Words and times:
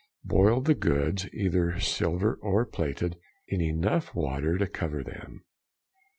boil 0.23 0.61
the 0.61 0.73
goods, 0.73 1.27
either 1.31 1.79
silver 1.79 2.33
or 2.41 2.65
plated, 2.65 3.19
in 3.47 3.61
enough 3.61 4.15
water 4.15 4.57
to 4.57 4.65
cover 4.65 5.03
them. 5.03 5.43